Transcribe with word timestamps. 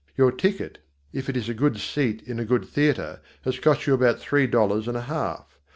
Your 0.17 0.31
ticket, 0.31 0.79
if 1.13 1.29
it 1.29 1.37
is 1.37 1.47
a 1.47 1.53
good 1.53 1.77
seat 1.77 2.23
in 2.23 2.39
a 2.39 2.43
good 2.43 2.65
theatre, 2.65 3.21
has 3.43 3.59
cost 3.59 3.85
you 3.85 3.93
about 3.93 4.17
three 4.17 4.47
dollars 4.47 4.87
and 4.87 4.97
a 4.97 5.01
half. 5.01 5.59